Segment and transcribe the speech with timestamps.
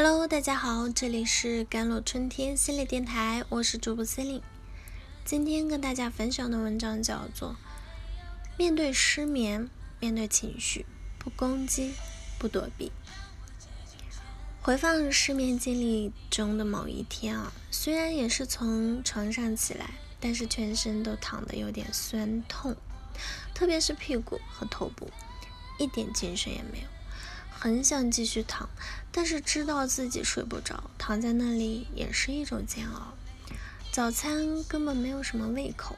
[0.00, 4.42] Hello，大家好，这里是甘露春天心理电台，我是主播 c e l i n e
[5.24, 7.50] 今天跟大家分享的文章叫做
[8.56, 9.68] 《面对失眠，
[9.98, 10.86] 面对情绪，
[11.18, 11.94] 不攻击，
[12.38, 12.86] 不躲避》。
[14.62, 19.90] 回放失眠经历中的某一天啊，虽然也是从床上起来，
[20.20, 22.76] 但是全身都躺得有点酸痛，
[23.52, 25.10] 特别是屁股和头部，
[25.76, 26.86] 一点精神也没有。
[27.60, 28.68] 很想继续躺，
[29.10, 33.14] 但是知道自己睡不着，躺在那里也是一种煎熬。
[33.90, 35.96] 早餐根本没有什么胃口，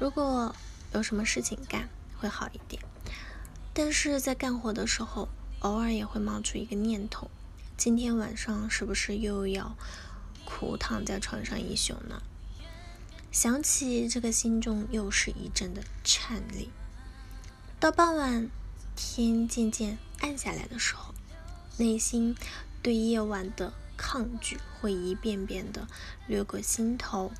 [0.00, 0.56] 如果
[0.94, 2.82] 有什么事情干会好一点。
[3.74, 7.30] 但是在干活的时候，偶尔也会冒出一个念头：
[7.76, 9.76] 今天晚上是不是又要
[10.46, 12.22] 苦躺在床上一宿呢？
[13.30, 16.70] 想起这个，心中又是一阵的颤栗。
[17.78, 18.48] 到傍晚。
[18.96, 21.14] 天渐渐暗下来的时候，
[21.76, 22.34] 内心
[22.82, 25.86] 对夜晚的抗拒会一遍遍的
[26.26, 27.30] 掠过心头。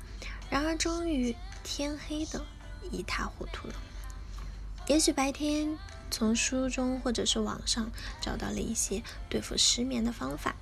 [0.51, 2.45] 然而，终于天黑的
[2.91, 3.73] 一塌糊涂了。
[4.85, 5.79] 也许白天
[6.11, 7.89] 从书中或者是网上
[8.21, 10.55] 找到了一些对付失眠的方法，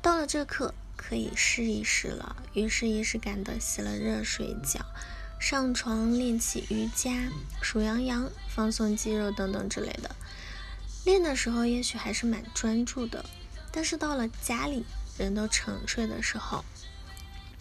[0.00, 2.36] 到了这刻可以试一试了。
[2.54, 4.86] 于是，仪式感的洗了热水脚，
[5.40, 7.28] 上床练起瑜伽、
[7.60, 10.14] 数羊羊、放松肌肉等等之类的。
[11.06, 13.24] 练的时候也许还是蛮专注的，
[13.70, 14.84] 但是到了家里
[15.16, 16.64] 人都沉睡的时候，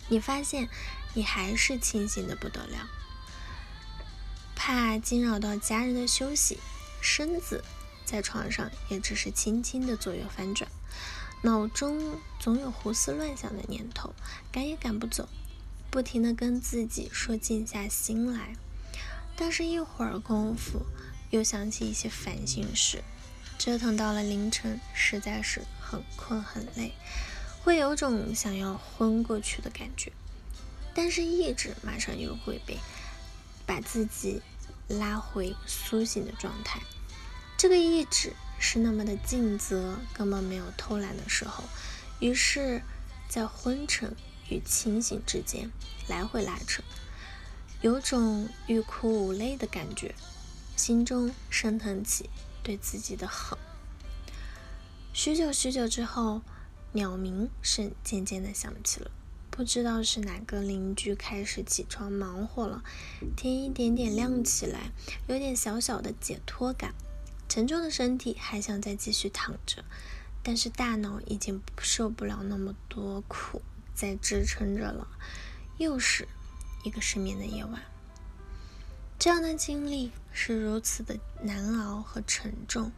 [0.10, 0.68] 你发现
[1.14, 2.90] 你还是清醒的不得了。
[4.56, 6.58] 怕惊扰到家人的休息，
[7.00, 7.64] 身子
[8.04, 10.68] 在床上也只是轻轻的左右翻转，
[11.44, 14.16] 脑中总有胡思乱想的念头，
[14.52, 15.30] 赶也赶不走，
[15.92, 18.56] 不停的跟自己说静下心来，
[19.36, 20.88] 但是一会儿功夫
[21.30, 23.04] 又想起一些烦心事。
[23.58, 26.94] 折腾到了凌晨，实在是很困很累，
[27.64, 30.12] 会有种想要昏过去的感觉。
[30.94, 32.78] 但是意志马上又会被
[33.66, 34.42] 把自己
[34.88, 36.80] 拉回苏醒的状态。
[37.58, 41.64] 这个意志是那么的尽责，根本没有偷懒的时候。
[42.20, 42.82] 于是，
[43.28, 44.16] 在昏沉
[44.50, 45.72] 与清醒之间
[46.08, 46.84] 来回拉扯，
[47.82, 50.14] 有种欲哭无泪的感觉，
[50.76, 52.30] 心中升腾起。
[52.66, 53.58] 对自己的狠。
[55.14, 56.42] 许久许久之后，
[56.94, 59.12] 鸟鸣声渐渐的响起了，
[59.52, 62.84] 不知道是哪个邻居开始起床忙活了，
[63.38, 64.92] 天一点点亮起来，
[65.28, 66.96] 有点小小的解脱感。
[67.48, 69.86] 沉重的身体还想再继续躺着，
[70.42, 73.62] 但是大脑已经受不了那么多苦
[73.94, 75.08] 在支撑着了。
[75.78, 76.28] 又是
[76.84, 77.82] 一个失眠的夜晚。
[79.26, 82.92] 这样的经历是如此的难熬和沉重，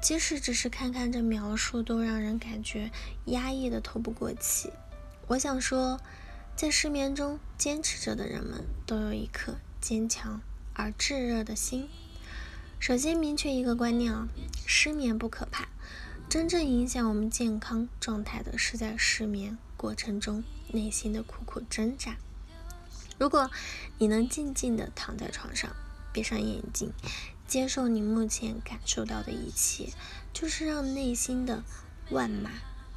[0.00, 2.92] 即使只是看看这描述，都让人感觉
[3.24, 4.70] 压抑的透不过气。
[5.26, 6.00] 我想说，
[6.54, 10.40] 在失眠中坚持着的人们，都有一颗坚强
[10.72, 11.88] 而炙热的心。
[12.78, 14.28] 首先明确一个观念啊，
[14.66, 15.66] 失眠不可怕，
[16.28, 22.18] 真正影响我们健康状态的是在失眠过程中内心的苦苦挣扎。
[23.18, 23.50] 如果
[23.96, 25.74] 你能静静的躺在床上，
[26.12, 26.92] 闭上眼睛，
[27.48, 29.90] 接受你目前感受到的一切，
[30.34, 31.64] 就是让内心的
[32.10, 32.50] 万马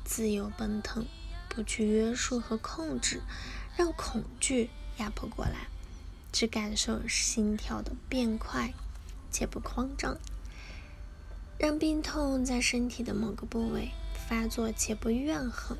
[0.03, 1.05] 自由奔腾，
[1.47, 3.21] 不去约束和控制，
[3.77, 5.67] 让恐惧压迫过来，
[6.33, 8.73] 只感受心跳的变快
[9.31, 10.17] 且不慌张，
[11.57, 13.91] 让病痛在身体的某个部位
[14.27, 15.77] 发作且不怨恨。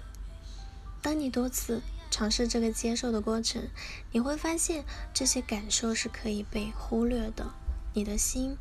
[1.01, 1.81] 当你多次。
[2.11, 3.69] 尝试这个接受的过程，
[4.11, 4.83] 你会发现
[5.13, 7.51] 这些感受是可以被忽略的。
[7.93, 8.57] 你的心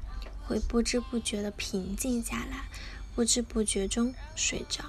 [0.47, 2.69] 会不知不觉地平静下来，
[3.15, 4.85] 不知不觉中睡着。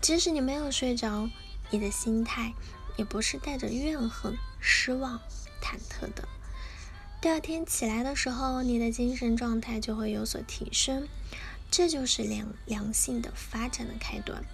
[0.00, 1.28] 即使你没有睡着，
[1.70, 2.52] 你的心态
[2.96, 5.20] 也不是带着怨恨、失望、
[5.62, 6.28] 忐忑的。
[7.20, 11.08] 第二天起来的时候，你的精神状态就会有所提升。
[11.70, 14.44] 这就是良良性的发展的开端。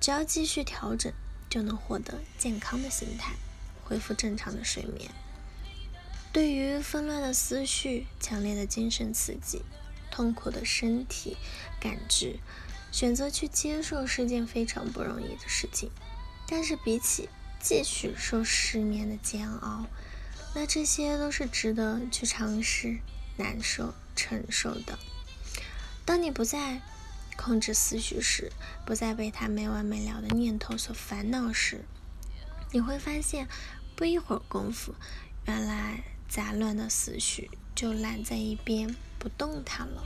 [0.00, 1.12] 只要继续调整。
[1.56, 3.32] 就能获得健康的心态，
[3.82, 5.10] 恢复正常的睡眠。
[6.30, 9.62] 对于纷乱的思绪、强烈的精神刺激、
[10.10, 11.38] 痛苦的身体
[11.80, 12.38] 感知，
[12.92, 15.90] 选择去接受是件非常不容易的事情。
[16.46, 19.86] 但是比起继续受失眠的煎熬，
[20.54, 22.98] 那这些都是值得去尝试、
[23.38, 24.98] 难受、承受的。
[26.04, 26.82] 当你不再。
[27.36, 28.50] 控制思绪时，
[28.84, 31.84] 不再被他没完没了的念头所烦恼时，
[32.72, 33.46] 你会发现，
[33.94, 34.94] 不一会儿功夫，
[35.46, 40.02] 原来杂乱的思绪就懒在一边不动弹了。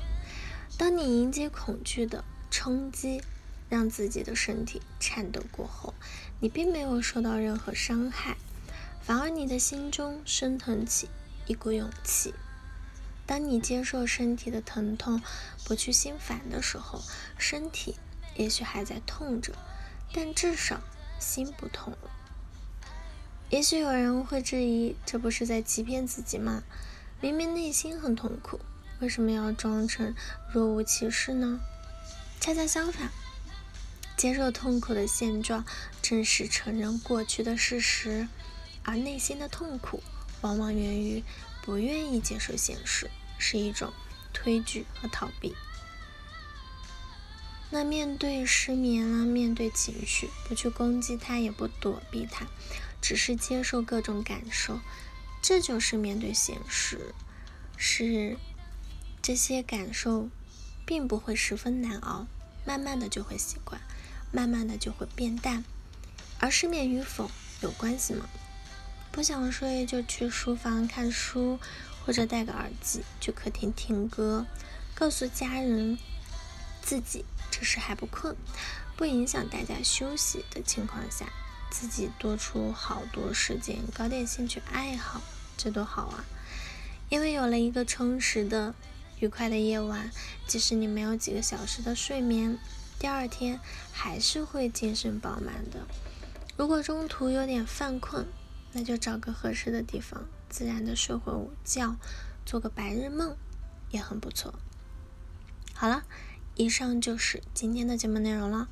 [0.76, 3.22] 当你迎接恐惧的冲击，
[3.68, 5.94] 让自己的身体颤抖过后，
[6.40, 8.36] 你并没有受到任何伤害，
[9.02, 11.08] 反而你的心中升腾起
[11.46, 12.34] 一股勇气。
[13.30, 15.22] 当你接受身体的疼痛，
[15.64, 17.00] 不去心烦的时候，
[17.38, 17.94] 身体
[18.34, 19.54] 也许还在痛着，
[20.12, 20.80] 但至少
[21.20, 22.10] 心不痛了。
[23.48, 26.64] 也许有人会质疑，这不是在欺骗自己吗？
[27.20, 28.58] 明明内心很痛苦，
[28.98, 30.12] 为什么要装成
[30.52, 31.60] 若无其事呢？
[32.40, 33.12] 恰恰相反。
[34.16, 35.64] 接受痛苦的现状，
[36.02, 38.26] 正是承认过去的事实，
[38.82, 40.02] 而内心的痛苦
[40.40, 41.22] 往往源于
[41.62, 43.08] 不愿意接受现实，
[43.40, 43.92] 是一种
[44.32, 45.56] 推拒和逃避。
[47.70, 52.46] 那面对失眠啊，面对情绪，不去攻击它，也不躲避它，
[53.00, 54.78] 只是接受各种感受，
[55.42, 57.14] 这就是面对现实。
[57.76, 58.36] 是
[59.22, 60.28] 这些感受，
[60.84, 62.26] 并不会十分难熬，
[62.64, 63.80] 慢慢的就会习惯。
[64.32, 65.64] 慢慢的就会变淡，
[66.38, 67.28] 而失眠与否
[67.62, 68.28] 有关系吗？
[69.10, 71.58] 不想睡就去书房看书，
[72.10, 74.44] 或者戴个耳机去客厅听歌，
[74.96, 75.96] 告诉家人
[76.82, 78.34] 自己这时还不困，
[78.96, 81.26] 不影响大家休息的情况下，
[81.70, 85.22] 自己多出好多时间搞点兴趣爱好，
[85.56, 86.24] 这多好啊！
[87.10, 88.74] 因为有了一个充实的、
[89.20, 90.10] 愉快的夜晚，
[90.48, 92.58] 即使你没有几个小时的睡眠。
[92.98, 93.60] 第二天
[93.92, 95.86] 还是会精神饱满的。
[96.56, 98.26] 如果中途有点犯困，
[98.72, 101.96] 那就找个合适的地方，自然的睡会午觉，
[102.44, 103.36] 做个白日梦，
[103.90, 104.56] 也很不错。
[105.72, 106.04] 好了，
[106.56, 108.68] 以上就是今天的节目内容了。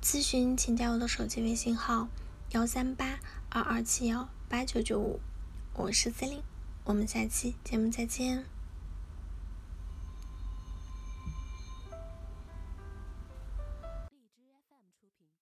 [0.00, 2.08] 咨询请加我的手机微信号：
[2.50, 3.18] 幺三八
[3.48, 5.20] 二二七幺八九九五，
[5.74, 6.42] 我是司令
[6.84, 8.51] 我们下期节目再见。